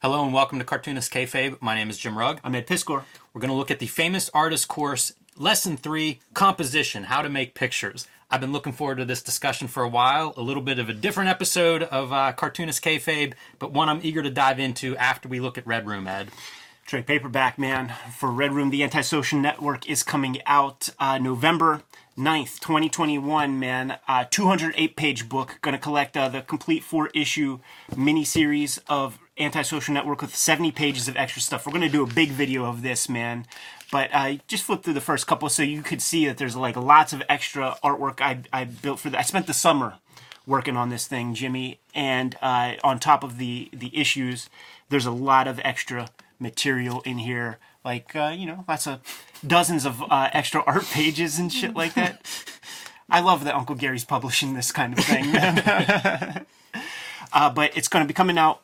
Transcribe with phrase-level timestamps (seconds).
[0.00, 1.60] Hello and welcome to Cartoonist Kayfabe.
[1.60, 2.38] My name is Jim Rugg.
[2.44, 3.02] I'm Ed Piskor.
[3.34, 7.56] We're going to look at the famous artist course, lesson three, composition, how to make
[7.56, 8.06] pictures.
[8.30, 10.34] I've been looking forward to this discussion for a while.
[10.36, 14.22] A little bit of a different episode of uh, Cartoonist Kayfabe, but one I'm eager
[14.22, 16.28] to dive into after we look at Red Room, Ed.
[16.86, 21.82] Trade paperback, man, for Red Room, The Antisocial Network is coming out uh, November
[22.16, 23.98] 9th, 2021, man.
[24.08, 25.58] Uh, 208 page book.
[25.60, 27.58] Going to collect uh, the complete four issue
[27.92, 31.66] miniseries of Antisocial Network with 70 pages of extra stuff.
[31.66, 33.46] We're going to do a big video of this, man.
[33.90, 36.56] But I uh, just flipped through the first couple so you could see that there's
[36.56, 39.18] like lots of extra artwork I, I built for that.
[39.18, 39.94] I spent the summer
[40.46, 41.78] working on this thing, Jimmy.
[41.94, 44.50] And uh, on top of the, the issues,
[44.88, 46.08] there's a lot of extra
[46.40, 49.00] material in here, like uh, you know, lots of
[49.46, 52.26] dozens of uh, extra art pages and shit like that.
[53.10, 55.34] I love that Uncle Gary's publishing this kind of thing.
[57.32, 58.60] uh, but it's going to be coming out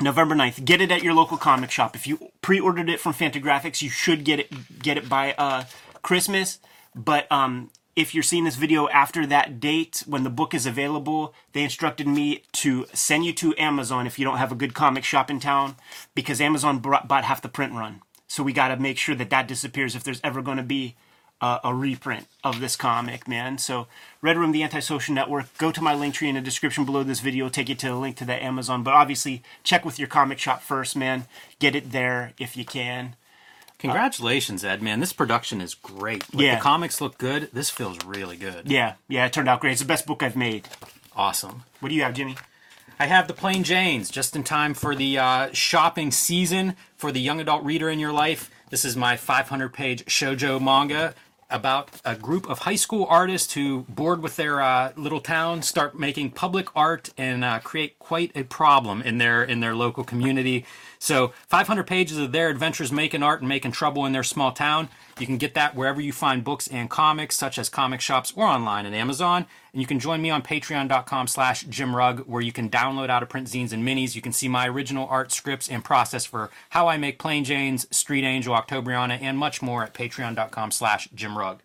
[0.00, 0.64] November 9th.
[0.64, 1.94] Get it at your local comic shop.
[1.94, 5.64] If you pre-ordered it from Fantagraphics, you should get it get it by uh,
[6.02, 6.58] Christmas.
[6.94, 11.34] But um, if you're seeing this video after that date when the book is available,
[11.52, 15.04] they instructed me to send you to Amazon if you don't have a good comic
[15.04, 15.76] shop in town
[16.14, 18.00] because Amazon bought half the print run.
[18.28, 20.96] So we got to make sure that that disappears if there's ever going to be
[21.42, 23.58] a, a reprint of this comic, man.
[23.58, 23.88] So
[24.22, 27.20] Red Room, the Antisocial Network, go to my link tree in the description below this
[27.20, 28.82] video, take you to the link to the Amazon.
[28.82, 31.24] But obviously, check with your comic shop first, man.
[31.58, 33.16] Get it there if you can.
[33.78, 34.80] Congratulations, Ed.
[34.80, 36.32] Man, this production is great.
[36.32, 36.54] Like, Yeah.
[36.54, 37.50] The comics look good.
[37.52, 38.70] This feels really good.
[38.70, 39.72] Yeah, yeah, it turned out great.
[39.72, 40.68] It's the best book I've made.
[41.16, 41.64] Awesome.
[41.80, 42.36] What do you have, Jimmy?
[43.00, 47.20] I have the Plain Janes just in time for the uh, shopping season for the
[47.20, 48.48] young adult reader in your life.
[48.70, 51.14] This is my 500 page shojo manga
[51.52, 55.98] about a group of high school artists who, bored with their uh, little town, start
[55.98, 60.64] making public art and uh, create quite a problem in their in their local community.
[60.98, 64.88] So, 500 pages of their adventures making art and making trouble in their small town.
[65.22, 68.44] You can get that wherever you find books and comics, such as comic shops or
[68.44, 69.46] online at Amazon.
[69.72, 73.28] And you can join me on patreon.com slash jimrugg, where you can download out of
[73.28, 74.16] print zines and minis.
[74.16, 77.86] You can see my original art scripts and process for how I make Plain Janes,
[77.96, 81.58] Street Angel, Octobriana, and much more at patreon.com slash jimrugg.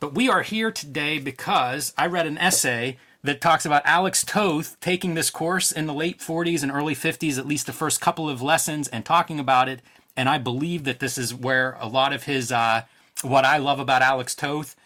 [0.00, 4.76] But we are here today because I read an essay that talks about Alex Toth
[4.80, 8.28] taking this course in the late 40s and early 50s, at least the first couple
[8.28, 9.80] of lessons, and talking about it.
[10.16, 12.82] And I believe that this is where a lot of his, uh,
[13.22, 14.76] what I love about Alex Toth,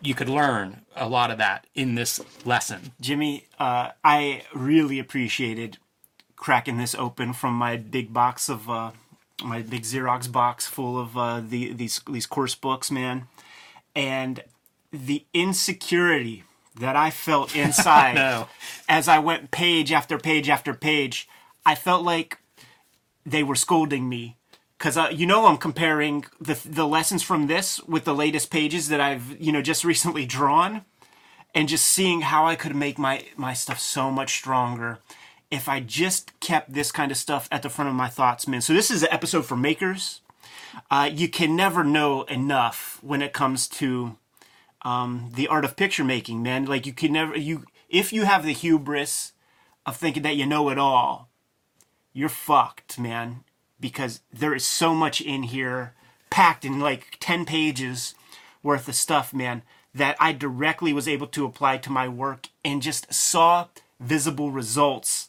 [0.00, 2.92] you could learn a lot of that in this lesson.
[3.00, 5.78] Jimmy, uh, I really appreciated
[6.36, 8.90] cracking this open from my big box of uh,
[9.42, 13.28] my big Xerox box full of uh, the these these course books, man,
[13.96, 14.42] and
[14.92, 16.44] the insecurity
[16.78, 18.48] that I felt inside No.
[18.88, 21.28] as I went page after page after page.
[21.64, 22.38] I felt like
[23.24, 24.36] they were scolding me
[24.78, 28.88] because uh, you know I'm comparing the the lessons from this with the latest pages
[28.88, 30.84] that I've you know just recently drawn
[31.54, 34.98] and just seeing how I could make my my stuff so much stronger
[35.50, 38.60] if I just kept this kind of stuff at the front of my thoughts, man.
[38.60, 40.20] So this is an episode for makers.
[40.90, 44.16] Uh, you can never know enough when it comes to
[44.82, 46.64] um, the art of picture making, man.
[46.64, 49.32] Like you can never you if you have the hubris
[49.86, 51.28] of thinking that you know it all,
[52.12, 53.44] you're fucked, man.
[53.84, 55.92] Because there is so much in here,
[56.30, 58.14] packed in like ten pages
[58.62, 59.60] worth of stuff, man,
[59.94, 63.66] that I directly was able to apply to my work and just saw
[64.00, 65.28] visible results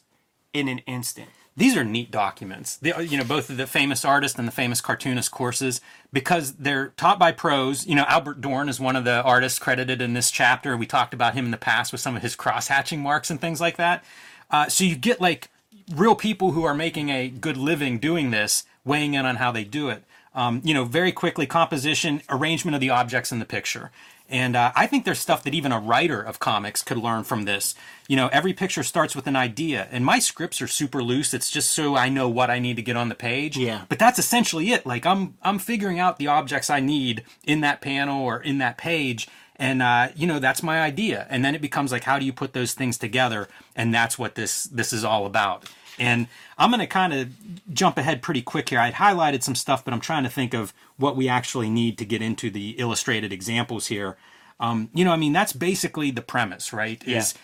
[0.54, 1.28] in an instant.
[1.56, 2.78] these are neat documents.
[2.82, 5.80] You know, both of the famous artist and the famous cartoonist courses
[6.12, 7.86] because they're taught by pros.
[7.86, 10.76] You know, Albert Dorne is one of the artists credited in this chapter.
[10.76, 13.40] We talked about him in the past with some of his cross hatching marks and
[13.40, 14.04] things like that.
[14.50, 15.50] Uh, so you get like
[15.94, 19.64] real people who are making a good living doing this, weighing in on how they
[19.64, 20.04] do it.
[20.34, 23.90] Um, you know, very quickly, composition, arrangement of the objects in the picture.
[24.28, 27.44] And uh, I think there's stuff that even a writer of comics could learn from
[27.44, 27.74] this.
[28.08, 31.32] You know, every picture starts with an idea, and my scripts are super loose.
[31.32, 33.56] It's just so I know what I need to get on the page.
[33.56, 33.84] Yeah.
[33.88, 34.84] But that's essentially it.
[34.84, 38.78] Like I'm, I'm figuring out the objects I need in that panel or in that
[38.78, 41.26] page, and uh, you know that's my idea.
[41.30, 43.48] And then it becomes like, how do you put those things together?
[43.74, 45.68] And that's what this this is all about.
[45.98, 47.30] And I'm going to kind of
[47.72, 48.78] jump ahead pretty quick here.
[48.78, 52.04] I'd highlighted some stuff, but I'm trying to think of what we actually need to
[52.04, 54.16] get into the illustrated examples here.
[54.60, 57.02] Um, you know, I mean, that's basically the premise, right?
[57.06, 57.34] Is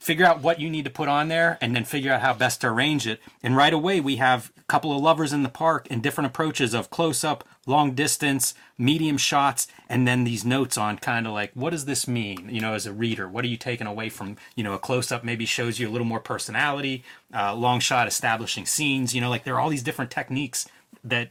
[0.00, 2.62] figure out what you need to put on there and then figure out how best
[2.62, 3.20] to arrange it.
[3.42, 6.72] And right away, we have a couple of lovers in the park and different approaches
[6.72, 11.52] of close up, long distance, medium shots, and then these notes on kind of like,
[11.52, 12.48] what does this mean?
[12.50, 15.12] You know, as a reader, what are you taking away from, you know, a close
[15.12, 17.04] up maybe shows you a little more personality,
[17.34, 20.66] uh, long shot establishing scenes, you know, like there are all these different techniques
[21.04, 21.30] that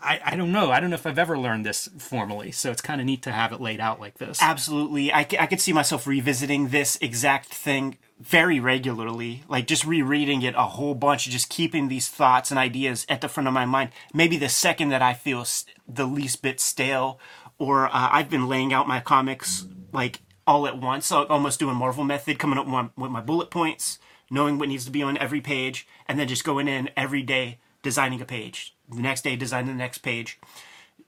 [0.00, 0.70] I, I don't know.
[0.70, 3.32] I don't know if I've ever learned this formally, so it's kind of neat to
[3.32, 4.42] have it laid out like this.
[4.42, 5.12] Absolutely.
[5.12, 10.54] I, I could see myself revisiting this exact thing very regularly, like just rereading it
[10.54, 13.90] a whole bunch, just keeping these thoughts and ideas at the front of my mind.
[14.14, 15.44] Maybe the second that I feel
[15.86, 17.20] the least bit stale,
[17.58, 22.04] or uh, I've been laying out my comics like all at once, almost doing Marvel
[22.04, 23.98] method, coming up with my bullet points,
[24.30, 27.58] knowing what needs to be on every page, and then just going in every day
[27.82, 28.75] designing a page.
[28.88, 30.38] The next day, designing the next page.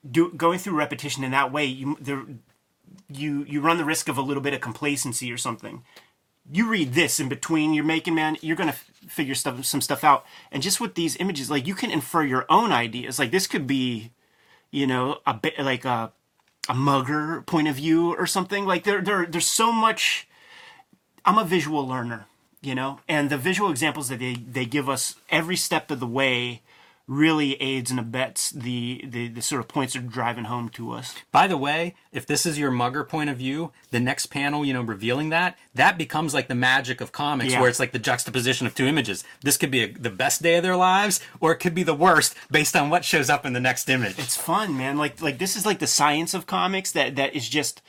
[0.08, 2.24] Do, going through repetition in that way, you there,
[3.08, 5.84] you you run the risk of a little bit of complacency or something.
[6.50, 10.02] You read this in between you're making, man, you're gonna f- figure stuff some stuff
[10.02, 10.24] out.
[10.50, 13.18] And just with these images, like you can infer your own ideas.
[13.18, 14.12] Like this could be,
[14.70, 16.12] you know, a bit like a
[16.68, 18.66] a mugger point of view or something.
[18.66, 20.28] Like there there there's so much.
[21.24, 22.26] I'm a visual learner,
[22.62, 26.06] you know, and the visual examples that they they give us every step of the
[26.06, 26.62] way
[27.08, 31.14] really aids and abets the, the the sort of points they're driving home to us.
[31.32, 34.74] By the way, if this is your mugger point of view, the next panel, you
[34.74, 37.60] know, revealing that, that becomes like the magic of comics, Yeah.
[37.60, 39.24] where it's like the juxtaposition of two images.
[39.40, 41.94] This could be a, the best day of their lives, or it could be the
[41.94, 44.18] worst based on what shows up in the next image.
[44.18, 44.98] It's fun, man.
[44.98, 47.80] Like like this is like the science of comics that that is just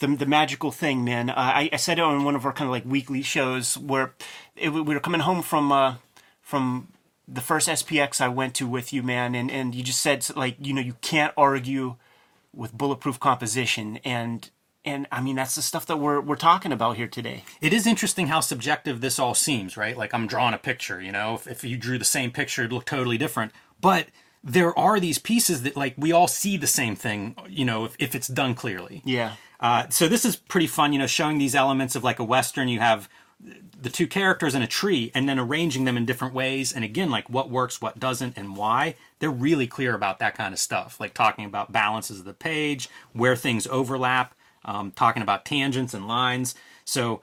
[0.00, 1.30] the, the magical thing, man.
[1.30, 4.12] Uh, I, I said it on one of our kind of like weekly shows where
[4.56, 5.94] it, we were coming home from uh,
[6.42, 6.88] from
[7.28, 10.56] the first SPX I went to with you, man, and and you just said like
[10.60, 11.96] you know you can't argue
[12.52, 14.50] with bulletproof composition and.
[14.88, 17.42] And I mean that's the stuff that we're we're talking about here today.
[17.60, 19.96] It is interesting how subjective this all seems, right?
[19.96, 22.72] Like I'm drawing a picture, you know, if, if you drew the same picture, it'd
[22.72, 23.50] look totally different.
[23.80, 24.06] But
[24.44, 27.96] there are these pieces that like we all see the same thing, you know, if,
[27.98, 29.02] if it's done clearly.
[29.04, 29.32] Yeah.
[29.58, 32.68] Uh, so this is pretty fun, you know, showing these elements of like a western.
[32.68, 33.08] You have
[33.38, 36.72] the two characters in a tree, and then arranging them in different ways.
[36.72, 38.96] And again, like what works, what doesn't, and why.
[39.18, 42.88] They're really clear about that kind of stuff, like talking about balances of the page,
[43.12, 44.34] where things overlap,
[44.64, 46.54] um, talking about tangents and lines.
[46.84, 47.20] So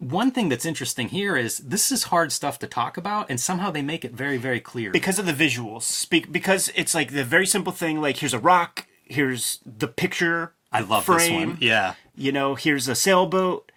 [0.00, 3.70] one thing that's interesting here is this is hard stuff to talk about, and somehow
[3.70, 4.90] they make it very, very clear.
[4.90, 8.38] because of the visuals speak because it's like the very simple thing like here's a
[8.38, 11.58] rock here's the picture I love frame this one.
[11.60, 11.94] Yeah.
[12.16, 13.70] you know here's a sailboat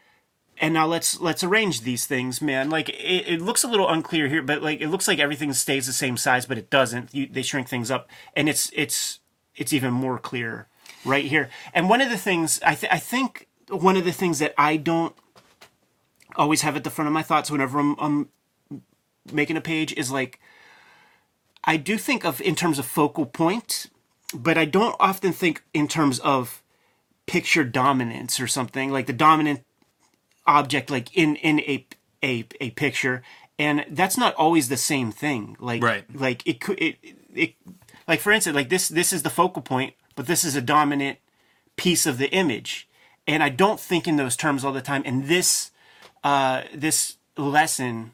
[0.59, 2.69] and now let's let's arrange these things man.
[2.69, 5.88] Like it, it looks a little unclear here but like it looks like everything stays
[5.88, 7.13] the same size but it doesn't.
[7.13, 9.19] You, they shrink things up and it's it's
[9.55, 10.67] it's even more clear
[11.05, 11.50] right here.
[11.73, 14.77] And one of the things i, th- I think one of the things that i
[14.77, 15.15] don't
[16.35, 18.29] always have at the front of my thoughts whenever i'm, I'm
[19.31, 20.39] making a page is like
[21.63, 23.88] I do think of in terms of focal point,
[24.33, 26.61] but I don't often think in terms of
[27.25, 28.91] picture dominance or something.
[28.91, 29.63] Like the dominant
[30.45, 31.86] object like in in a
[32.24, 33.22] a a picture
[33.60, 36.04] and that's not always the same thing like Right.
[36.13, 36.98] like it could it,
[37.34, 37.54] it
[38.07, 41.18] like for instance like this this is the focal point but this is a dominant
[41.75, 42.88] piece of the image
[43.25, 45.72] and I don't think in those terms all the time and this
[46.24, 48.12] uh this lesson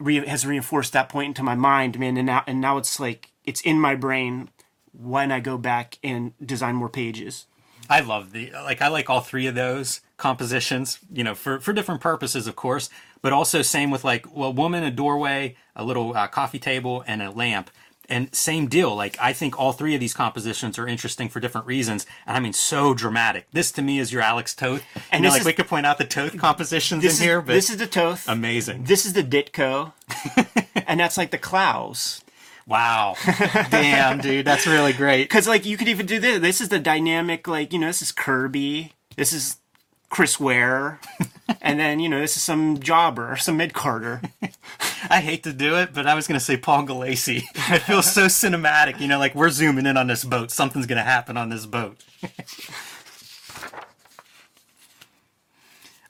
[0.00, 2.16] re- has reinforced that point into my mind, man.
[2.16, 4.50] And now, and now it's like it's in my brain
[4.92, 7.46] when I go back and design more pages.
[7.88, 11.72] I love the like I like all three of those compositions, you know, for for
[11.72, 12.88] different purposes, of course,
[13.22, 17.22] but also same with like well, woman, a doorway, a little uh, coffee table, and
[17.22, 17.70] a lamp.
[18.08, 18.94] And same deal.
[18.94, 22.40] Like I think all three of these compositions are interesting for different reasons, and I
[22.40, 23.48] mean so dramatic.
[23.50, 25.86] This to me is your Alex Toth, and you know, like is- we could point
[25.86, 28.28] out the Toth compositions in is here, but this is the Toth.
[28.28, 28.84] amazing.
[28.84, 29.92] This is the Ditko,
[30.86, 32.22] and that's like the Klaus.
[32.66, 33.14] Wow,
[33.70, 35.22] damn, dude, that's really great.
[35.28, 36.40] Because like you could even do this.
[36.40, 37.46] This is the dynamic.
[37.46, 38.92] Like you know, this is Kirby.
[39.16, 39.58] This is
[40.08, 40.98] Chris Ware.
[41.60, 44.20] and then you know this is some jobber, some mid carder.
[45.10, 47.44] I hate to do it, but I was going to say Paul Galassi.
[47.72, 50.50] It feels so cinematic, you know, like we're zooming in on this boat.
[50.50, 52.02] Something's going to happen on this boat.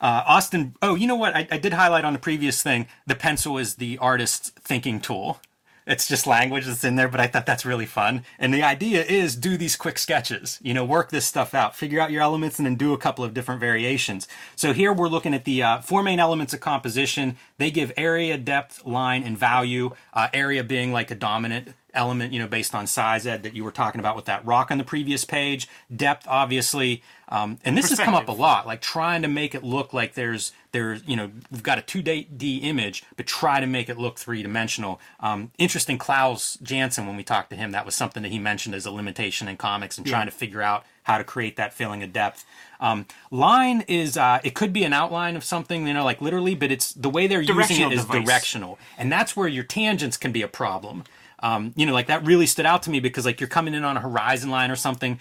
[0.00, 1.36] uh, Austin, oh, you know what?
[1.36, 5.40] I, I did highlight on the previous thing the pencil is the artist's thinking tool.
[5.86, 8.24] It's just language that's in there, but I thought that's really fun.
[8.38, 12.00] And the idea is do these quick sketches, you know, work this stuff out, figure
[12.00, 14.26] out your elements, and then do a couple of different variations.
[14.56, 17.36] So here we're looking at the uh, four main elements of composition.
[17.58, 19.94] They give area, depth, line, and value.
[20.12, 23.64] Uh, area being like a dominant element, you know, based on size, Ed, that you
[23.64, 25.68] were talking about with that rock on the previous page.
[25.94, 28.66] Depth, obviously, um, and this has come up a lot.
[28.66, 32.02] Like trying to make it look like there's there's you know we've got a two
[32.02, 35.00] D image, but try to make it look three dimensional.
[35.18, 38.74] Um, interesting, Klaus Janson when we talked to him, that was something that he mentioned
[38.74, 42.02] as a limitation in comics and trying to figure out how to create that feeling
[42.02, 42.44] of depth.
[42.80, 46.54] Um, line is uh, it could be an outline of something, you know, like literally,
[46.54, 48.24] but it's the way they're using it is device.
[48.24, 51.04] directional, and that's where your tangents can be a problem.
[51.40, 53.84] Um, you know, like that really stood out to me because like you're coming in
[53.84, 55.18] on a horizon line or something.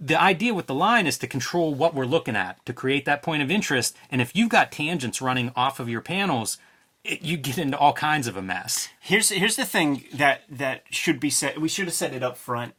[0.00, 3.22] The idea with the line is to control what we're looking at to create that
[3.22, 3.96] point of interest.
[4.10, 6.58] And if you've got tangents running off of your panels,
[7.04, 8.88] it, you get into all kinds of a mess.
[9.00, 11.58] Here's here's the thing that that should be said.
[11.58, 12.74] We should have said it up front.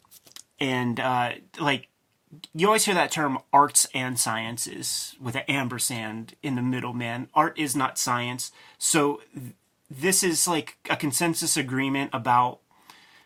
[0.59, 1.89] And uh, like
[2.53, 7.29] you always hear that term arts and sciences with an ampersand in the middle, man.
[7.33, 8.51] Art is not science.
[8.77, 9.21] So
[9.89, 12.59] this is like a consensus agreement about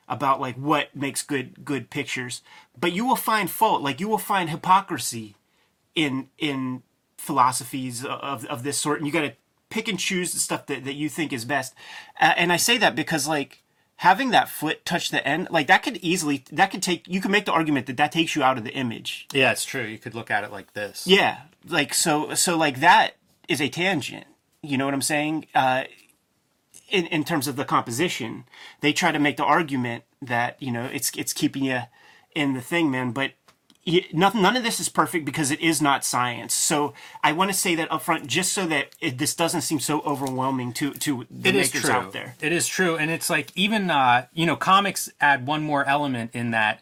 [0.07, 2.41] about like what makes good good pictures.
[2.77, 5.35] But you will find fault, like you will find hypocrisy
[5.95, 6.83] in in
[7.17, 9.33] philosophies of of this sort, and you got to
[9.69, 11.73] pick and choose the stuff that, that you think is best.
[12.19, 13.63] Uh, and I say that because like
[13.97, 17.31] having that foot touch the end, like that could easily that could take you can
[17.31, 19.27] make the argument that that takes you out of the image.
[19.31, 19.83] Yeah, it's true.
[19.83, 21.05] You could look at it like this.
[21.05, 23.15] Yeah, like so so like that
[23.47, 24.25] is a tangent.
[24.61, 25.45] You know what I'm saying?
[25.55, 25.83] Uh,
[26.91, 28.45] in in terms of the composition,
[28.81, 31.81] they try to make the argument that you know it's it's keeping you
[32.35, 33.11] in the thing, man.
[33.11, 33.31] But
[33.83, 36.53] you, nothing, none of this is perfect because it is not science.
[36.53, 36.93] So
[37.23, 40.01] I want to say that up front, just so that it, this doesn't seem so
[40.01, 41.91] overwhelming to to the It is makers true.
[41.91, 42.35] out there.
[42.41, 46.31] It is true, and it's like even uh, you know comics add one more element
[46.33, 46.81] in that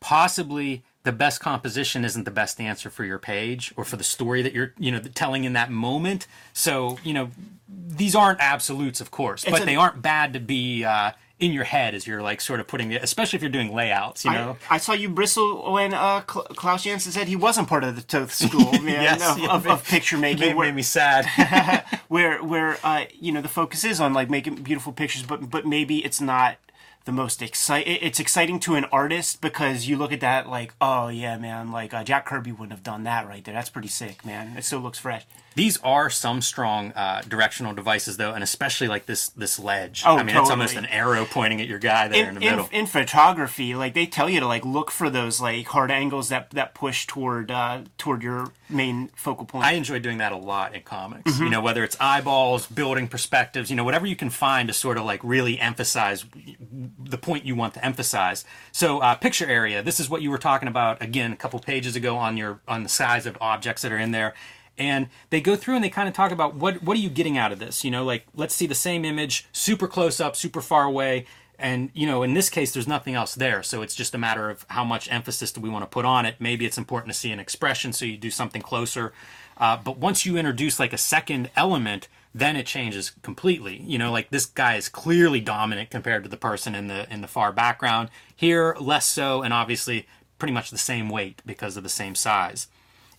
[0.00, 4.42] possibly the best composition isn't the best answer for your page or for the story
[4.42, 6.26] that you're you know telling in that moment.
[6.52, 7.30] So you know
[7.68, 11.64] these aren't absolutes, of course, but a- they aren't bad to be uh, in your
[11.64, 14.24] head as you're like sort of putting it, especially if you're doing layouts.
[14.24, 14.56] You know.
[14.70, 18.02] I, I saw you bristle when uh, Klaus Janson said he wasn't part of the
[18.02, 20.40] Toth School, man, Yes, of, yeah, of, of picture making.
[20.40, 21.26] Made, where- made me sad.
[22.08, 25.66] where where uh, you know the focus is on like making beautiful pictures, but but
[25.66, 26.58] maybe it's not
[27.04, 27.98] the most exciting.
[28.00, 31.92] It's exciting to an artist because you look at that like, oh yeah, man, like
[31.92, 33.54] uh, Jack Kirby wouldn't have done that right there.
[33.54, 34.56] That's pretty sick, man.
[34.56, 35.24] It still looks fresh.
[35.54, 40.02] These are some strong uh, directional devices, though, and especially like this this ledge.
[40.06, 42.40] Oh, I mean, it's almost an arrow pointing at your guy there in, In, the
[42.40, 42.68] middle.
[42.72, 46.30] in, in photography, like they tell you to like look for those like hard angles
[46.30, 49.66] that that push toward uh, toward your main focal point.
[49.66, 51.32] I enjoy doing that a lot in comics.
[51.32, 51.44] Mm-hmm.
[51.44, 54.96] You know, whether it's eyeballs, building perspectives, you know, whatever you can find to sort
[54.96, 56.24] of like really emphasize
[56.72, 58.44] the point you want to emphasize.
[58.70, 59.82] So, uh, picture area.
[59.82, 62.82] This is what you were talking about again a couple pages ago on your on
[62.82, 64.34] the size of objects that are in there.
[64.78, 67.36] And they go through and they kind of talk about what what are you getting
[67.36, 67.84] out of this?
[67.84, 71.26] You know, like let's see the same image, super close up, super far away.
[71.58, 74.50] And you know, in this case, there's nothing else there, so it's just a matter
[74.50, 76.36] of how much emphasis do we want to put on it.
[76.40, 79.12] Maybe it's important to see an expression, so you do something closer.
[79.58, 83.80] Uh, but once you introduce like a second element, then it changes completely.
[83.82, 87.20] You know, like this guy is clearly dominant compared to the person in the in
[87.20, 88.08] the far background.
[88.34, 90.06] Here, less so, and obviously
[90.38, 92.66] pretty much the same weight because of the same size.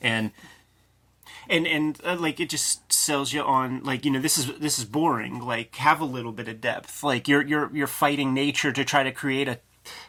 [0.02, 0.32] And
[1.50, 4.80] and and uh, like it just sells you on like you know this is this
[4.80, 8.72] is boring like have a little bit of depth like you're you're you're fighting nature
[8.72, 9.60] to try to create a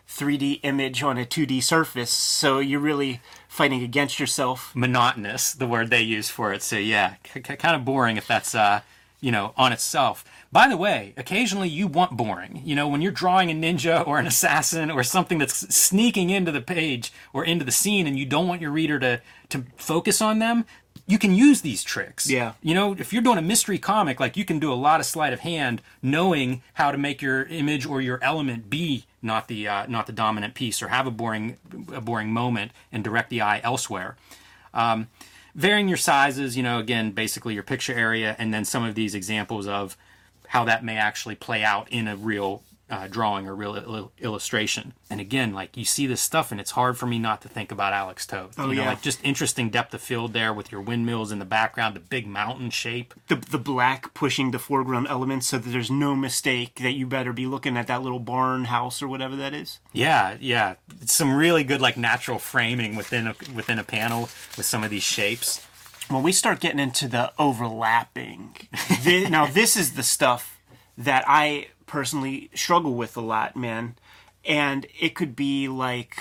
[0.08, 5.90] 3D image on a 2D surface so you're really fighting against yourself monotonous the word
[5.90, 8.80] they use for it so yeah c- c- kind of boring if that's uh
[9.25, 10.23] you know on itself.
[10.52, 12.61] By the way occasionally you want boring.
[12.64, 16.52] You know when you're drawing a ninja or an assassin or something that's sneaking into
[16.52, 20.21] the page or into the scene and you don't want your reader to to focus
[20.21, 20.66] on them
[21.07, 22.31] you can use these tricks.
[22.31, 22.52] Yeah.
[22.62, 25.07] you know if you're doing a mystery comic like you can do a lot of
[25.07, 29.66] sleight of hand knowing how to make your image or your element be not the
[29.66, 31.57] uh, not the dominant piece or have a boring
[31.93, 34.16] a boring moment and direct the eye elsewhere.
[34.75, 35.09] Um,
[35.54, 39.14] varying your sizes, you know, again, basically your picture area, and then some of these
[39.14, 39.96] examples of
[40.49, 44.93] how that may actually play out in a real uh, drawing or real il- illustration.
[45.09, 47.73] And again, like you see this stuff, and it's hard for me not to think
[47.73, 48.55] about Alex Toth.
[48.59, 48.88] Oh, you know, yeah.
[48.91, 52.26] like just interesting depth of field there with your windmills in the background, the big
[52.26, 53.14] mountain shape.
[53.29, 57.33] the the black pushing the foreground elements so that there's no mistake that you better
[57.33, 61.35] be looking at that little barn house or whatever that is Yeah, yeah, it's some
[61.35, 64.23] really good like natural framing within a within a panel
[64.57, 65.64] with some of these shapes.
[66.09, 70.61] when we start getting into the overlapping, thi- now this is the stuff
[70.97, 73.94] that I personally struggle with a lot, man.
[74.44, 76.18] And it could be like,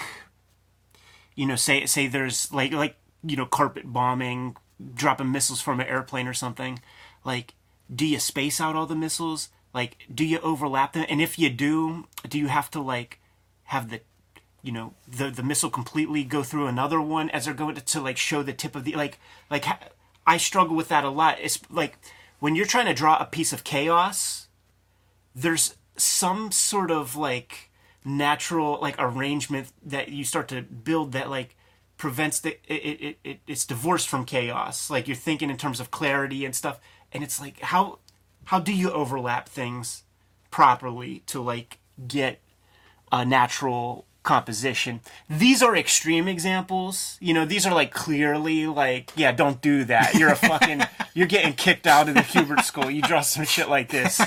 [1.35, 4.55] you know, say say there's like like you know carpet bombing,
[4.93, 6.79] dropping missiles from an airplane or something.
[7.25, 7.55] Like,
[7.93, 9.49] do you space out all the missiles?
[9.73, 13.19] like do you overlap them and if you do do you have to like
[13.65, 14.01] have the
[14.61, 17.99] you know the the missile completely go through another one as they're going to, to
[17.99, 19.65] like show the tip of the like like
[20.25, 21.97] i struggle with that a lot it's like
[22.39, 24.42] when you're trying to draw a piece of chaos
[25.35, 27.71] there's some sort of like
[28.05, 31.55] natural like arrangement that you start to build that like
[31.97, 34.89] prevents the it, it, it it's divorced from chaos.
[34.89, 36.79] Like you're thinking in terms of clarity and stuff
[37.11, 37.99] and it's like how
[38.45, 40.03] how do you overlap things
[40.51, 42.41] properly to like get
[43.11, 45.01] a natural composition.
[45.29, 47.17] These are extreme examples.
[47.19, 50.15] You know these are like clearly like yeah don't do that.
[50.15, 50.81] You're a fucking
[51.13, 52.89] you're getting kicked out of the Kubert school.
[52.89, 54.21] You draw some shit like this.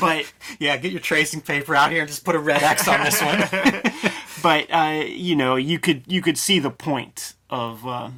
[0.00, 3.04] But Yeah, get your tracing paper out here and just put a red X on
[3.04, 4.12] this one.
[4.42, 8.10] but uh, you know you could you could see the point of uh,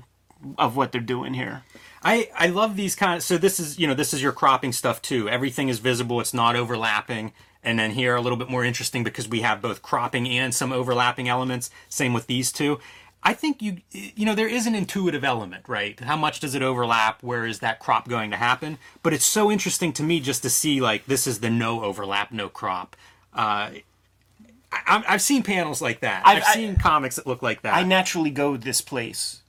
[0.59, 1.65] of what they're doing here.
[2.03, 4.73] I, I love these kind of so this is you know this is your cropping
[4.73, 5.29] stuff too.
[5.29, 6.21] Everything is visible.
[6.21, 7.33] It's not overlapping
[7.67, 10.73] and then here a little bit more interesting because we have both cropping and some
[10.73, 11.69] overlapping elements.
[11.91, 12.79] Same with these two.
[13.23, 15.99] I think you you know there is an intuitive element right?
[16.01, 17.23] How much does it overlap?
[17.23, 18.79] Where is that crop going to happen?
[19.03, 22.31] But it's so interesting to me just to see like this is the no overlap
[22.33, 22.95] no crop.
[23.35, 23.71] Uh,
[24.73, 26.23] I, I've seen panels like that.
[26.25, 27.75] I've, I've- I- seen comics that look like that.
[27.75, 29.43] I naturally go this place,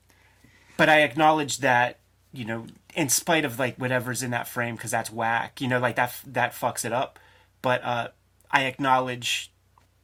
[0.75, 1.99] but I acknowledge that
[2.33, 5.61] you know, in spite of like whatever's in that frame, because that's whack.
[5.61, 7.19] You know, like that that fucks it up.
[7.61, 8.07] But uh,
[8.51, 9.51] I acknowledge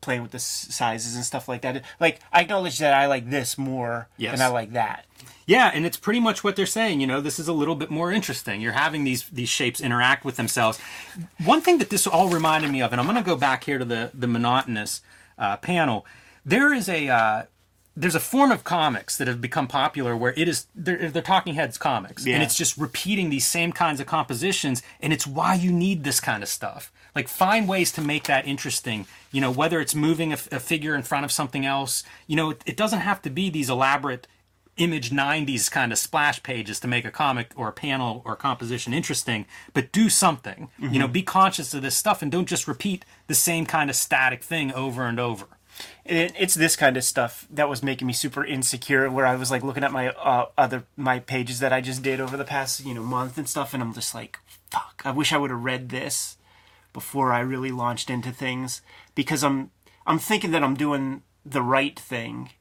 [0.01, 1.83] playing with the s- sizes and stuff like that.
[2.00, 4.38] Like I acknowledge that I like this more Yes.
[4.38, 5.05] than I like that.
[5.45, 7.01] Yeah, and it's pretty much what they're saying.
[7.01, 8.62] You know, this is a little bit more interesting.
[8.62, 10.79] You're having these these shapes interact with themselves.
[11.43, 13.77] One thing that this all reminded me of, and I'm going to go back here
[13.77, 15.01] to the the monotonous
[15.38, 16.05] uh, panel.
[16.45, 17.43] There is a uh,
[17.95, 21.53] there's a form of comics that have become popular where it is they're, they're talking
[21.53, 22.25] heads comics.
[22.25, 22.35] Yeah.
[22.35, 24.81] and it's just repeating these same kinds of compositions.
[25.00, 26.91] And it's why you need this kind of stuff.
[27.15, 29.05] Like find ways to make that interesting.
[29.31, 32.03] You know whether it's moving a, a figure in front of something else.
[32.25, 34.27] You know it, it doesn't have to be these elaborate
[34.77, 38.35] image 90s kind of splash pages to make a comic or a panel or a
[38.35, 40.69] composition interesting but do something.
[40.79, 41.13] You know mm-hmm.
[41.13, 44.73] be conscious of this stuff and don't just repeat the same kind of static thing
[44.73, 45.45] over and over
[46.05, 49.51] it, it's this kind of stuff that was making me super insecure where i was
[49.51, 52.85] like looking at my uh, other my pages that i just did over the past
[52.85, 54.39] you know month and stuff and i'm just like
[54.71, 56.38] fuck i wish i would have read this
[56.91, 58.81] before i really launched into things
[59.15, 59.71] because i'm
[60.05, 62.51] i'm thinking that i'm doing the right thing.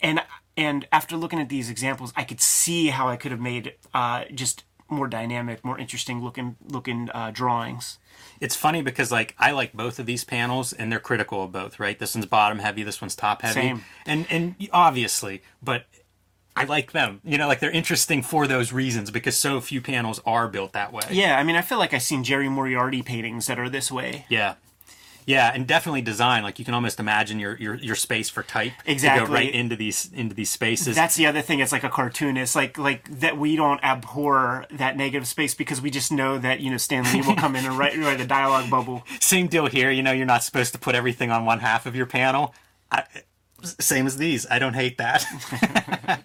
[0.00, 0.20] And
[0.56, 4.24] and after looking at these examples i could see how i could have made uh,
[4.32, 7.98] just more dynamic more interesting looking looking uh, drawings
[8.40, 11.78] it's funny because like I like both of these panels and they're critical of both,
[11.80, 11.98] right?
[11.98, 13.54] This one's bottom heavy, this one's top heavy.
[13.60, 13.84] Same.
[14.06, 15.86] And and obviously, but
[16.56, 17.20] I like them.
[17.24, 20.92] You know, like they're interesting for those reasons because so few panels are built that
[20.92, 21.02] way.
[21.10, 24.24] yeah i mean i feel like i've seen jerry moriarty paintings that are this way
[24.28, 24.54] Yeah.
[25.28, 26.42] Yeah, and definitely design.
[26.42, 29.26] Like you can almost imagine your your, your space for type to Exactly.
[29.26, 30.96] go right into these into these spaces.
[30.96, 31.60] That's the other thing.
[31.60, 35.90] It's like a cartoonist, like like that we don't abhor that negative space because we
[35.90, 38.70] just know that you know Stan Lee will come in and write write a dialogue
[38.70, 39.04] bubble.
[39.20, 39.90] Same deal here.
[39.90, 42.54] You know, you're not supposed to put everything on one half of your panel.
[42.90, 43.04] I,
[43.62, 44.46] same as these.
[44.50, 45.26] I don't hate that.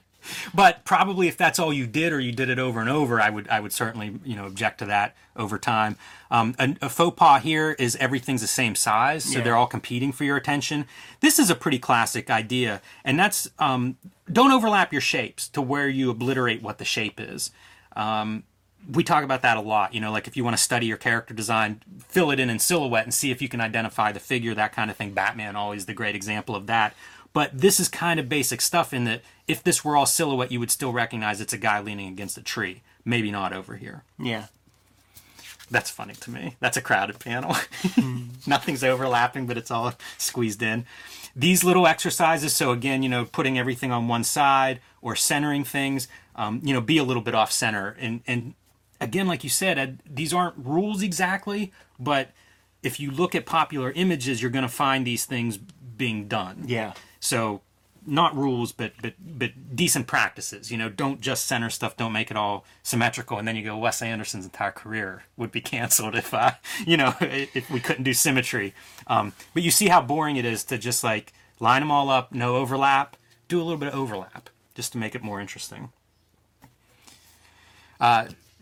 [0.53, 3.29] but probably if that's all you did or you did it over and over, I
[3.29, 5.97] would I would certainly you know object to that over time.
[6.31, 9.43] Um, a, a faux pas here is everything's the same size, so Yeah.
[9.43, 10.85] they're all competing for your attention.
[11.19, 13.97] This is a pretty classic idea, and that's um,
[14.31, 17.51] don't overlap your shapes to where you obliterate what the shape is
[18.91, 19.93] we talk about that a lot.
[19.93, 22.59] You know, like if you want to study your character design, fill it in in
[22.59, 25.11] silhouette and see if you can identify the figure, that kind of thing.
[25.13, 26.93] Batman always the great example of that.
[27.31, 30.59] But this is kind of basic stuff in that if this were all silhouette, you
[30.59, 32.81] would still recognize it's a guy leaning against a tree.
[33.05, 34.03] Maybe not over here.
[34.17, 34.45] Yeah,
[35.69, 36.55] That's funny to me.
[36.59, 37.55] That's a crowded panel.
[38.47, 40.85] Nothing's overlapping, but it's all squeezed in.
[41.35, 46.07] These little exercises, so again, you know, putting everything on one side or centering things,
[46.35, 47.97] um, you know, be a little bit off center.
[47.99, 48.53] And, and
[49.01, 52.29] again, like you said, Ed, these aren't rules exactly, but
[52.83, 56.63] if you look at popular images, you're going to find these things being done.
[56.67, 57.61] yeah, So
[58.05, 60.71] not rules, but but but decent practices.
[60.71, 61.97] You know, don't just center stuff.
[61.97, 63.77] Don't make it all symmetrical, and then you go.
[63.77, 68.13] Wes Anderson's entire career would be canceled if I, you know, if we couldn't do
[68.13, 68.73] symmetry.
[69.07, 72.31] Um, but you see how boring it is to just like line them all up,
[72.31, 73.17] no overlap.
[73.47, 75.91] Do a little bit of overlap just to make it more interesting.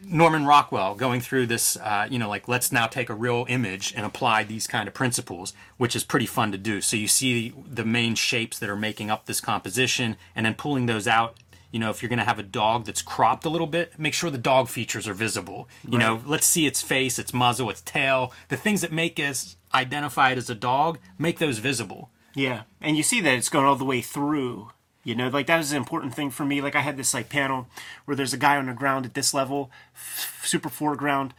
[0.04, 3.94] Norman Rockwell going through this, uh, you know, like let's now take a real image
[3.96, 6.82] and apply these kind of principles, which is pretty fun to do.
[6.82, 10.86] So you see the main shapes that are making up this composition, and then pulling
[10.86, 11.38] those out
[11.72, 14.14] you know, if you're going to have a dog that's cropped a little bit, make
[14.14, 15.70] sure the dog features are visible.
[15.88, 16.06] You right.
[16.06, 20.32] know, let's see its face, its muzzle, its tail, the things that make us identify
[20.32, 22.10] it as a dog, make those visible.
[22.36, 24.72] Yeah, and you see that it's going all the way through.
[25.04, 26.62] You know, like that was an important thing for me.
[26.62, 27.68] Like I had this like panel
[28.06, 31.34] where there's a guy on the ground at this level, f- super foreground,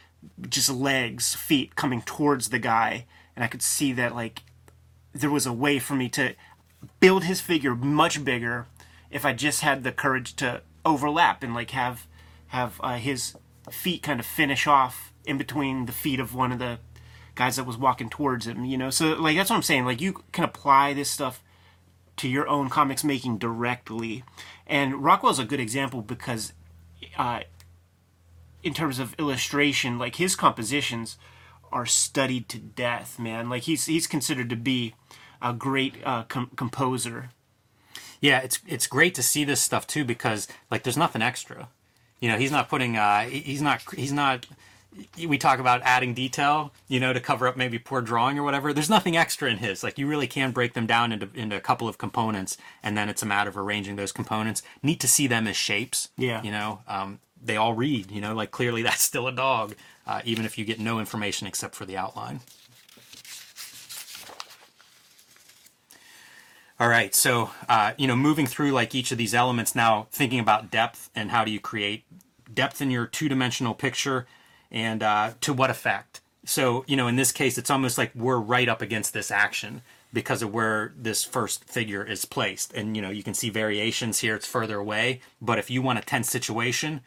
[0.49, 4.41] just legs, feet coming towards the guy, and I could see that like
[5.13, 6.35] there was a way for me to
[6.99, 8.67] build his figure much bigger
[9.09, 12.07] if I just had the courage to overlap and like have
[12.47, 13.35] have uh, his
[13.71, 16.79] feet kind of finish off in between the feet of one of the
[17.35, 18.65] guys that was walking towards him.
[18.65, 19.85] You know, so like that's what I'm saying.
[19.85, 21.41] Like you can apply this stuff
[22.17, 24.23] to your own comics making directly,
[24.67, 26.53] and Rockwell's a good example because,
[27.17, 27.41] uh,
[28.61, 31.17] in terms of illustration, like his compositions
[31.71, 33.19] are studied to death.
[33.19, 34.95] Man, like he's he's considered to be
[35.41, 37.29] a great uh, com- composer
[38.23, 41.67] yeah, it's it's great to see this stuff too because like there's nothing extra.
[42.21, 44.45] You know, he's not putting uh he's not he's not
[45.27, 48.73] we talk about adding detail, you know, to cover up maybe poor drawing or whatever.
[48.73, 49.83] There's nothing extra in his.
[49.83, 53.09] Like you really can break them down into into a couple of components, and then
[53.09, 54.63] it's a matter of arranging those components.
[54.81, 56.09] Neat to see them as shapes.
[56.17, 56.41] Yeah.
[56.43, 58.11] You know, um, they all read.
[58.11, 59.75] You know, like clearly that's still a dog,
[60.07, 62.41] uh, even if you get no information except for the outline.
[66.79, 70.39] All right, so uh, you know, moving through like each of these elements now, thinking
[70.39, 72.03] about depth and how do you create
[72.51, 74.27] depth in your two-dimensional picture,
[74.73, 76.19] and uh, to what effect.
[76.45, 79.81] So you know, in this case, it's almost like we're right up against this action
[80.11, 84.19] because of where this first figure is placed, and you know, you can see variations
[84.19, 84.35] here.
[84.35, 87.01] It's further away, but if you want a tense situation,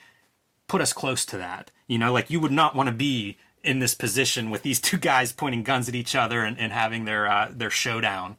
[0.69, 1.71] put us close to that.
[1.87, 4.97] You know, like you would not want to be in this position with these two
[4.97, 8.37] guys pointing guns at each other and, and having their uh, their showdown.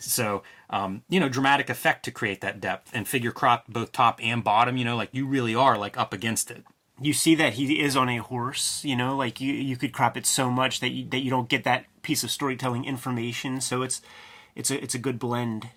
[0.00, 4.20] So um, you know, dramatic effect to create that depth and figure crop both top
[4.22, 6.64] and bottom, you know, like you really are like up against it.
[7.00, 10.16] You see that he is on a horse, you know, like you, you could crop
[10.16, 13.60] it so much that you, that you don't get that piece of storytelling information.
[13.60, 14.02] So it's,
[14.56, 15.68] it's a, it's a good blend.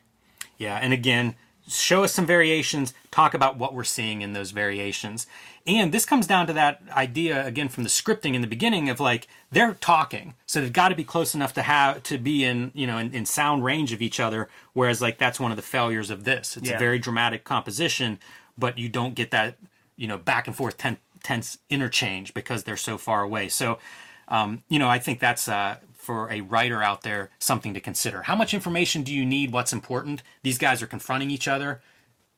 [0.57, 0.77] Yeah.
[0.77, 1.35] And again,
[1.67, 5.27] show us some variations, talk about what we're seeing in those variations.
[5.67, 8.99] And this comes down to that idea again from the scripting in the beginning of
[8.99, 12.71] like they're talking, so they've got to be close enough to have to be in
[12.73, 14.49] you know in, in sound range of each other.
[14.73, 16.57] Whereas like that's one of the failures of this.
[16.57, 16.75] It's yeah.
[16.75, 18.19] a very dramatic composition,
[18.57, 19.57] but you don't get that
[19.97, 23.49] you know back and forth ten, tense interchange because they're so far away.
[23.49, 23.79] So
[24.27, 28.23] um, you know I think that's uh, for a writer out there something to consider.
[28.23, 29.51] How much information do you need?
[29.51, 30.23] What's important?
[30.43, 31.81] These guys are confronting each other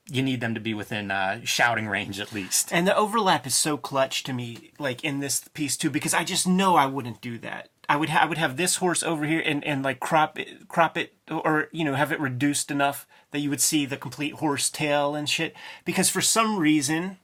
[0.09, 2.73] you need them to be within uh, shouting range at least.
[2.73, 6.23] And the overlap is so clutch to me, like in this piece too, because I
[6.23, 7.69] just know I wouldn't do that.
[7.87, 10.67] I would ha- I would have this horse over here and, and like crop it,
[10.67, 14.35] crop it, or you know have it reduced enough that you would see the complete
[14.35, 15.53] horse tail and shit.
[15.83, 17.17] Because for some reason,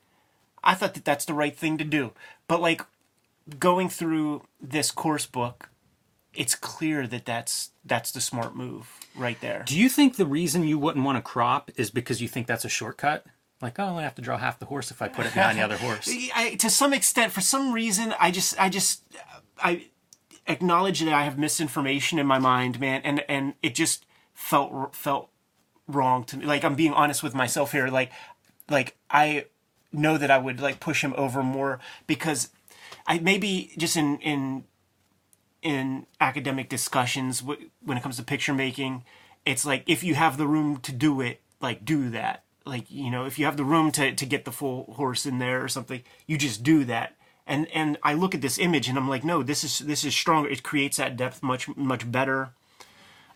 [0.63, 2.12] I thought that that's the right thing to do.
[2.48, 2.82] But like
[3.58, 5.69] going through this course book,
[6.34, 9.63] it's clear that that's that's the smart move right there.
[9.65, 12.65] Do you think the reason you wouldn't want to crop is because you think that's
[12.65, 13.26] a shortcut?
[13.62, 15.58] Like, oh, I only have to draw half the horse if I put it behind
[15.58, 16.10] the other horse.
[16.34, 19.04] I, to some extent, for some reason, I just, I just,
[19.62, 19.88] I
[20.48, 25.30] acknowledge that I have misinformation in my mind, man, and and it just felt felt
[25.88, 26.45] wrong to me.
[26.45, 27.88] Like I'm being honest with myself here.
[27.88, 28.12] Like,
[28.69, 29.45] like I
[29.91, 32.49] know that I would like push him over more because
[33.08, 34.63] I maybe just in in
[35.62, 39.04] in academic discussions when it comes to picture making
[39.45, 42.43] it's like if you have the room to do it like do that.
[42.65, 45.39] Like you know if you have the room to, to get the full horse in
[45.39, 47.15] there or something you just do that.
[47.47, 50.15] And and i look at this image and i'm like no this is this is
[50.15, 50.49] stronger.
[50.49, 52.54] It creates that depth much much better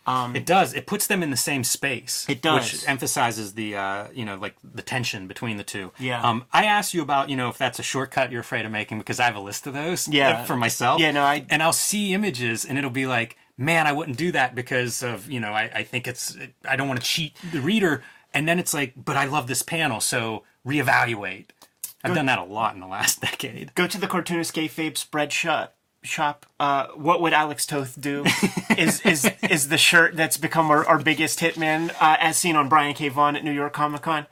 [0.05, 0.73] um, it does.
[0.73, 2.25] It puts them in the same space.
[2.27, 5.91] It does, which emphasizes the uh, you know like the tension between the two.
[5.97, 6.21] Yeah.
[6.21, 8.97] Um, I asked you about you know if that's a shortcut you're afraid of making
[8.97, 10.07] because I have a list of those.
[10.07, 10.43] Yeah.
[10.43, 10.99] For myself.
[10.99, 11.11] Yeah.
[11.11, 11.23] No.
[11.23, 15.03] I and I'll see images and it'll be like, man, I wouldn't do that because
[15.03, 16.37] of you know I, I think it's
[16.67, 18.03] I don't want to cheat the reader.
[18.35, 21.49] And then it's like, but I love this panel, so reevaluate.
[22.03, 23.73] I've go, done that a lot in the last decade.
[23.75, 26.45] Go to the cartoonist kayfabe spread shut shop.
[26.59, 28.23] Uh, what would Alex Toth do?
[28.77, 32.69] is is is the shirt that's become our, our biggest hitman uh, as seen on
[32.69, 33.09] Brian K.
[33.09, 34.27] Vaughan at New York Comic Con.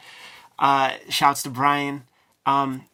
[0.60, 2.04] Uh, shouts to Brian.
[2.46, 2.86] Um,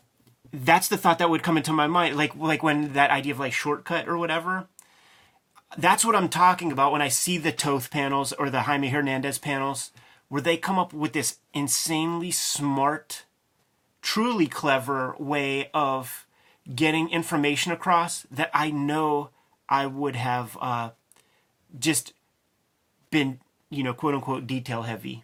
[0.54, 3.40] that's the thought that would come into my mind, like like when that idea of
[3.40, 4.68] like shortcut or whatever.
[5.78, 9.38] That's what I'm talking about when I see the Toth panels or the Jaime Hernandez
[9.38, 9.92] panels,
[10.30, 13.26] where they come up with this insanely smart,
[14.02, 16.26] truly clever way of
[16.74, 19.30] getting information across that I know
[19.70, 20.92] I would have uh,
[21.78, 22.14] just
[23.10, 25.24] been, you know, quote unquote, detail heavy.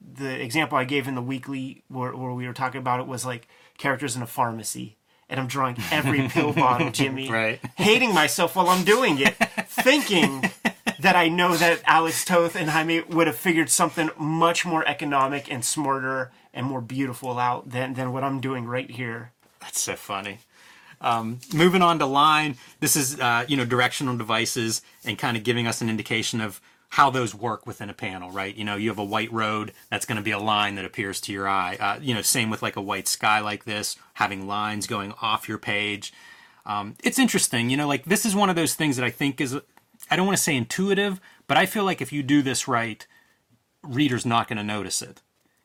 [0.00, 3.24] the example I gave in the weekly where, where we were talking about it was
[3.24, 4.96] like characters in a pharmacy.
[5.28, 7.28] And I'm drawing every pill bottle, Jimmy.
[7.28, 7.60] Right.
[7.76, 9.34] Hating myself while I'm doing it,
[9.66, 10.50] thinking
[11.00, 15.50] that I know that Alex Toth and Jaime would have figured something much more economic
[15.50, 19.32] and smarter and more beautiful out than, than what I'm doing right here.
[19.60, 20.38] That's so funny.
[21.00, 25.42] Um, moving on to line, this is uh, you know directional devices and kind of
[25.42, 28.54] giving us an indication of how those work within a panel, right?
[28.54, 31.20] You know, you have a white road, that's going to be a line that appears
[31.22, 31.76] to your eye.
[31.78, 35.48] Uh, you know, same with like a white sky like this, having lines going off
[35.48, 36.12] your page.
[36.64, 39.40] Um, it's interesting, you know, like this is one of those things that I think
[39.40, 39.56] is,
[40.10, 43.06] I don't want to say intuitive, but I feel like if you do this right,
[43.82, 45.22] reader's not going to notice it.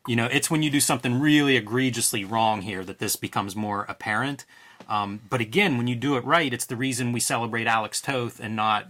[0.08, 3.86] You know, it's when you do something really egregiously wrong here that this becomes more
[3.88, 4.46] apparent.
[4.90, 8.40] Um, but again, when you do it right, it's the reason we celebrate Alex Toth
[8.40, 8.88] and not,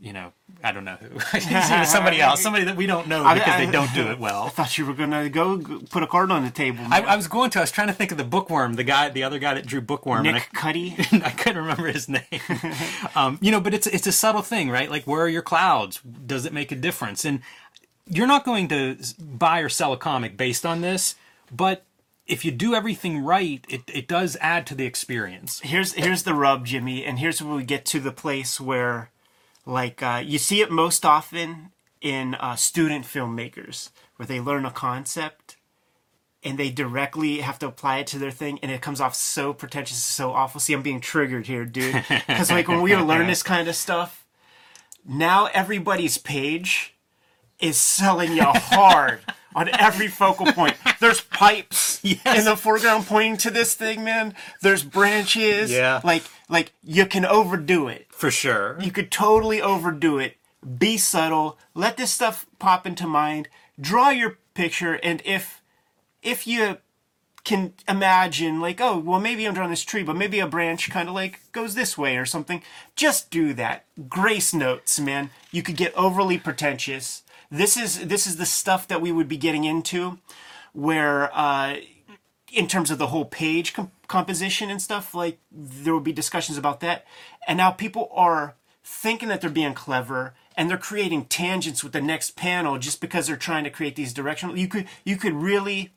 [0.00, 1.20] you know, I don't know who,
[1.84, 4.44] somebody else, somebody that we don't know because I- they don't do it well.
[4.44, 5.58] I thought you were gonna go
[5.90, 6.84] put a card on the table.
[6.90, 7.02] I.
[7.02, 7.60] I was going to.
[7.60, 9.80] I was trying to think of the bookworm, the guy, the other guy that drew
[9.80, 10.96] bookworm, and I, Nick Cuddy.
[11.12, 12.22] I couldn't remember his name.
[13.14, 14.90] um, you know, but it's it's a subtle thing, right?
[14.90, 16.00] Like, where are your clouds?
[16.00, 17.24] Does it make a difference?
[17.24, 17.40] And
[18.08, 21.14] you're not going to buy or sell a comic based on this,
[21.54, 21.84] but
[22.28, 25.60] if you do everything right, it, it does add to the experience.
[25.60, 29.10] here's here's the rub, Jimmy, and here's where we get to the place where,
[29.64, 34.70] like, uh, you see it most often in uh, student filmmakers, where they learn a
[34.70, 35.56] concept
[36.44, 39.52] and they directly have to apply it to their thing, and it comes off so
[39.52, 40.60] pretentious, so awful.
[40.60, 43.74] See, I'm being triggered here, dude, because like when we were learning this kind of
[43.74, 44.24] stuff,
[45.04, 46.94] now everybody's page
[47.58, 49.20] is selling you hard
[49.54, 50.76] on every focal point.
[51.00, 52.38] There's pipes Yes.
[52.38, 54.34] in the foreground pointing to this thing, man.
[54.62, 55.70] There's branches.
[55.70, 56.00] Yeah.
[56.04, 58.06] Like like you can overdo it.
[58.10, 58.76] For sure.
[58.80, 60.36] You could totally overdo it.
[60.78, 61.58] Be subtle.
[61.74, 63.48] Let this stuff pop into mind.
[63.80, 65.62] Draw your picture, and if
[66.22, 66.78] if you
[67.44, 71.08] can imagine like oh well maybe i'm drawing this tree but maybe a branch kind
[71.08, 72.60] of like goes this way or something
[72.94, 78.36] just do that grace notes man you could get overly pretentious this is this is
[78.36, 80.18] the stuff that we would be getting into
[80.72, 81.76] where uh
[82.52, 86.56] in terms of the whole page com- composition and stuff like there will be discussions
[86.58, 87.04] about that.
[87.46, 92.00] And now people are thinking that they're being clever and they're creating tangents with the
[92.00, 95.92] next panel just because they're trying to create these directional you could you could really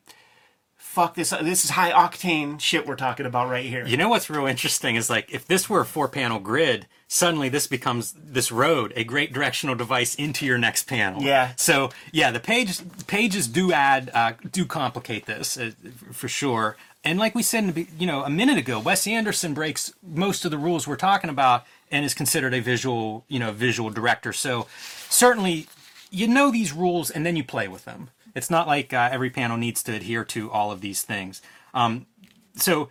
[0.92, 1.30] fuck this.
[1.30, 3.86] This is high octane shit we're talking about right here.
[3.86, 7.48] You know what's real interesting is like if this were a four panel grid, suddenly
[7.48, 11.22] this becomes this road, a great directional device into your next panel.
[11.22, 11.52] Yeah.
[11.56, 15.70] So yeah, the page pages do add uh, do complicate this uh,
[16.12, 16.76] for sure.
[17.04, 19.94] And like we said, in the, be- you know, a minute ago, Wes Anderson breaks
[20.02, 23.88] most of the rules we're talking about and is considered a visual, you know, visual
[23.88, 24.32] director.
[24.32, 24.66] So
[25.08, 25.66] certainly,
[26.10, 28.10] you know these rules and then you play with them.
[28.34, 31.42] It's not like uh, every panel needs to adhere to all of these things.
[31.74, 32.06] Um,
[32.56, 32.88] so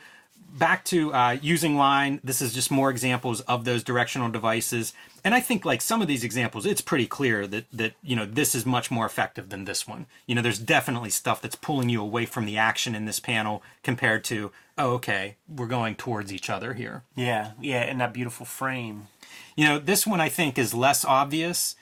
[0.53, 4.91] back to uh, using line this is just more examples of those directional devices
[5.23, 8.25] and i think like some of these examples it's pretty clear that that you know
[8.25, 11.87] this is much more effective than this one you know there's definitely stuff that's pulling
[11.87, 16.33] you away from the action in this panel compared to oh okay we're going towards
[16.33, 19.07] each other here Yeah, yeah, and that beautiful frame.
[19.55, 21.75] you know this one i think is less obvious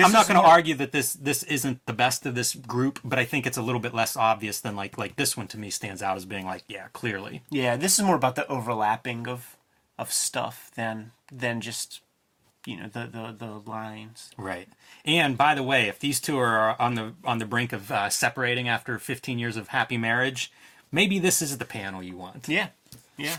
[0.00, 3.18] i'm not going to argue that this this isn't the best of this group but
[3.18, 5.70] i think it's a little bit less obvious than like like this one to me
[5.70, 9.56] stands out as being like yeah clearly Yeah, this is more about the overlapping of
[9.98, 12.00] of stuff than than just
[12.66, 14.30] you know the the, the lines.
[14.36, 14.68] Right.
[15.04, 18.10] And by the way, if these two are on the on the brink of uh,
[18.10, 20.52] separating after 15 years of happy marriage,
[20.92, 22.48] maybe this is the panel you want.
[22.48, 22.68] Yeah,
[23.16, 23.38] yeah,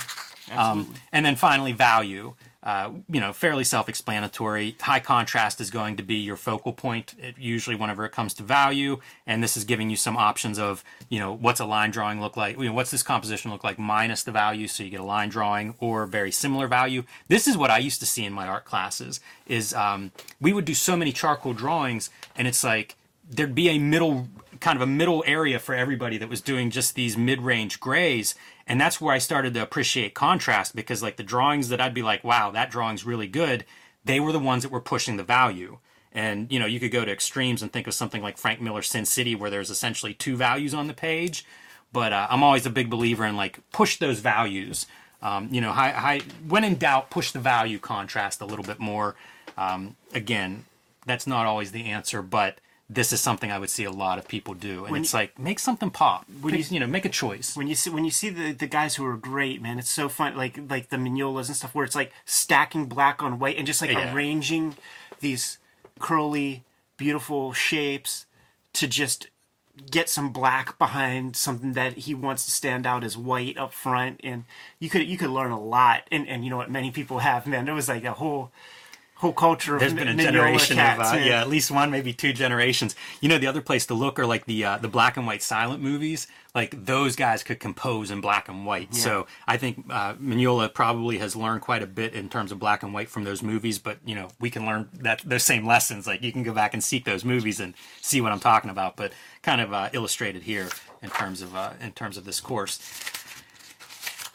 [0.50, 0.96] absolutely.
[1.12, 2.34] And then finally, value.
[2.62, 4.76] Uh, you know, fairly self-explanatory.
[4.82, 9.00] High contrast is going to be your focal point, usually whenever it comes to value.
[9.26, 12.36] And this is giving you some options of, you know, what's a line drawing look
[12.36, 12.58] like?
[12.58, 15.30] You know, what's this composition look like minus the value, so you get a line
[15.30, 17.04] drawing or very similar value.
[17.30, 19.22] This is what I used to see in my art classes.
[19.48, 22.98] Is um, we would do so many charcoal drawings, and it's like
[23.30, 24.28] there'd be a middle
[24.60, 28.36] kind of a middle area for everybody that was doing just these mid-range grays
[28.70, 32.04] and that's where i started to appreciate contrast because like the drawings that i'd be
[32.04, 33.66] like wow that drawing's really good
[34.06, 35.78] they were the ones that were pushing the value.
[36.12, 38.88] And you know you could go to extremes and think of something like frank miller's
[38.88, 41.46] sin city where there's essentially two values on the page.
[41.94, 44.88] But uh, i'm always a big believer in like push those values.
[45.22, 48.80] Um, you know high, high, when in doubt push the value contrast a little bit
[48.80, 49.16] more.
[49.58, 50.66] Um, again
[51.06, 52.60] that's not always the answer, but
[52.92, 55.20] this is something I would see a lot of people do, and When it's you-
[55.20, 56.26] like make something pop.
[56.42, 57.56] When Pick- you- you know, make a choice.
[57.56, 60.10] when you see when you see the, the guys who are great, man, it's so
[60.10, 60.36] fun.
[60.36, 63.82] Like like the Mignolas and stuff, where it's like stacking black on white and just
[63.82, 64.14] like Yeah.
[64.14, 64.76] arranging
[65.20, 65.58] these
[66.00, 66.64] curly,
[66.98, 68.26] beautiful shapes
[68.74, 69.28] to just
[69.92, 74.20] get some black behind something that he wants to stand out as white up front,
[74.24, 74.44] and
[74.80, 76.04] you could you could learn a lot.
[76.12, 77.66] And and you know what many people have, man.
[77.66, 78.52] There was like a whole
[79.20, 81.28] whole culture of There's been a Mignola generation cats, of uh, man.
[81.28, 82.96] yeah, at least one, maybe two generations.
[83.20, 85.44] You know, the other place to look are like the uh, the black and white
[85.44, 86.28] silent movies.
[86.56, 88.96] Like those guys could compose in black and white.
[88.96, 92.82] So I think uh, Mignola probably has learned quite a bit in terms of black
[92.82, 93.78] and white from those movies.
[93.78, 96.08] But you know, we can learn that those same lessons.
[96.08, 98.96] Like you can go back and seek those movies and see what I'm talking about.
[98.96, 99.12] But
[99.44, 100.70] kind of uh, illustrated here
[101.04, 102.80] in terms of uh, in terms of this course.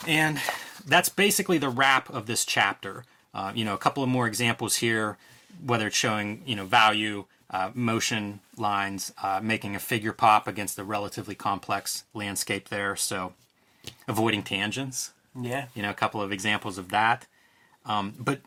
[0.06, 0.38] And
[0.86, 3.04] that's basically the wrap of this chapter.
[3.34, 5.18] Uh, you know, a couple of more examples here,
[5.64, 10.78] whether it's showing, you know, value, uh, motion lines, uh, making a figure pop against
[10.78, 12.96] a relatively complex landscape there.
[12.96, 13.32] So
[14.08, 15.66] avoiding tangents, yeah.
[15.74, 17.26] you know, a couple of examples of that.
[17.84, 18.40] Um, but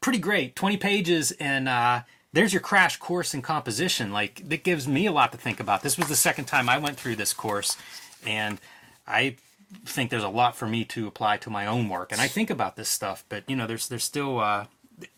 [0.00, 4.10] pretty great, 20 pages and, uh, there's your crash course in composition.
[4.12, 5.82] Like that gives me a lot to think about.
[5.82, 7.76] This was the second time I went through this course
[8.26, 8.58] and
[9.06, 9.36] I
[9.84, 12.12] think there's a lot for me to apply to my own work.
[12.12, 14.66] And I think about this stuff, but you know, there's, there's still, uh,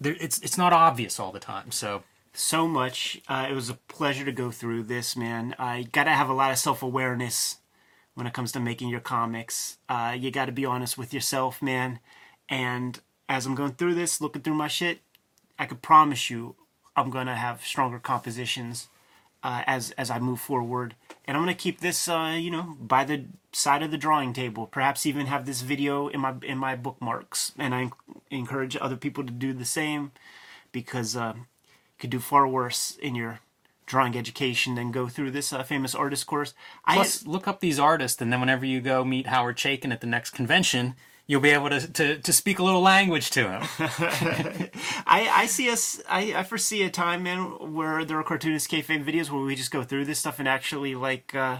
[0.00, 1.70] there, it's, it's not obvious all the time.
[1.70, 2.02] So
[2.34, 3.20] so much.
[3.28, 5.54] Uh, it was a pleasure to go through this, man.
[5.58, 7.58] I gotta have a lot of self awareness
[8.14, 9.78] when it comes to making your comics.
[9.88, 12.00] Uh, you gotta be honest with yourself, man.
[12.48, 14.98] And as I'm going through this, looking through my shit,
[15.58, 16.56] I could promise you,
[16.96, 18.88] I'm gonna have stronger compositions
[19.42, 20.96] uh, as as I move forward.
[21.26, 24.66] And I'm gonna keep this, uh, you know, by the side of the drawing table.
[24.66, 27.52] Perhaps even have this video in my in my bookmarks.
[27.58, 27.90] And I
[28.30, 30.12] encourage other people to do the same
[30.72, 31.44] because uh, you
[31.98, 33.40] could do far worse in your
[33.86, 36.54] drawing education than go through this uh, famous artist course.
[36.84, 40.06] I look up these artists and then whenever you go meet Howard Chaykin at the
[40.06, 40.94] next convention,
[41.26, 43.62] you'll be able to, to, to speak a little language to him.
[45.06, 46.02] I, I see us.
[46.08, 49.70] I, I foresee a time, man, where there are cartoonist kayfabe videos where we just
[49.70, 51.58] go through this stuff and actually like, uh,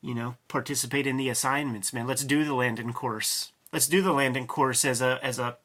[0.00, 2.06] you know, participate in the assignments, man.
[2.06, 3.52] Let's do the Landon course.
[3.72, 5.56] Let's do the Landon course as a as a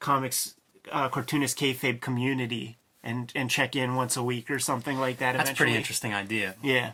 [0.00, 0.54] comics
[0.90, 5.36] uh, cartoonist kayfabe community and and check in once a week or something like that.
[5.36, 6.56] That's a pretty interesting idea.
[6.62, 6.92] Yeah.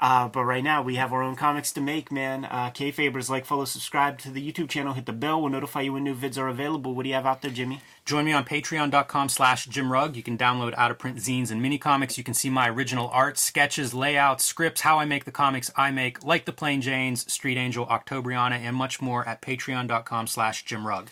[0.00, 2.46] Uh, but right now we have our own comics to make, man.
[2.46, 5.40] Uh, Kayfabers, like, follow, subscribe to the YouTube channel, hit the bell.
[5.40, 6.94] We'll notify you when new vids are available.
[6.94, 7.80] What do you have out there, Jimmy?
[8.06, 10.16] Join me on patreon.com slash jimrugg.
[10.16, 12.16] You can download out of print zines and mini comics.
[12.16, 15.90] You can see my original art, sketches, layouts, scripts, how I make the comics I
[15.90, 21.08] make, like the Plain Janes, Street Angel, Octobriana, and much more at patreon.com slash jimrugg.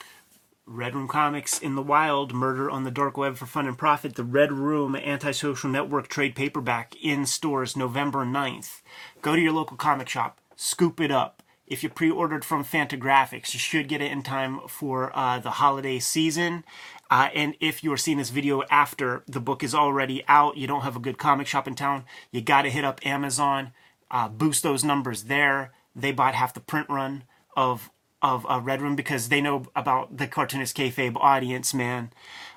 [0.70, 4.16] Red Room Comics in the Wild, Murder on the Dark Web for Fun and Profit,
[4.16, 8.82] the Red Room Antisocial Network trade paperback in stores November 9th.
[9.22, 11.42] Go to your local comic shop, scoop it up.
[11.66, 15.52] If you pre ordered from Fantagraphics, you should get it in time for uh, the
[15.52, 16.64] holiday season.
[17.10, 20.66] Uh, and if you are seeing this video after the book is already out, you
[20.66, 23.72] don't have a good comic shop in town, you got to hit up Amazon,
[24.10, 25.72] uh, boost those numbers there.
[25.96, 27.24] They bought half the print run
[27.56, 27.90] of
[28.22, 32.10] of uh, Red Room because they know about the cartoonist kayfabe audience, man.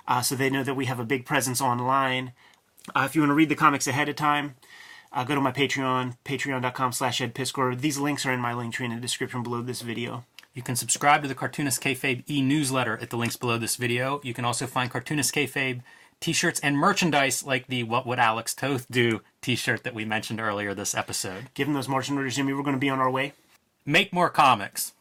[0.07, 2.33] Uh, so they know that we have a big presence online.
[2.95, 4.55] Uh, if you want to read the comics ahead of time,
[5.13, 7.79] uh, go to my Patreon, patreon.com slash edpiskor.
[7.79, 10.25] These links are in my link tree in the description below this video.
[10.53, 14.19] You can subscribe to the Cartoonist Kayfabe e-newsletter at the links below this video.
[14.23, 15.81] You can also find Cartoonist Kayfabe
[16.19, 20.73] t-shirts and merchandise like the What Would Alex Toth Do t-shirt that we mentioned earlier
[20.73, 21.53] this episode.
[21.53, 23.33] Given those marching orders, Jimmy, we're going to be on our way.
[23.85, 24.93] Make more comics.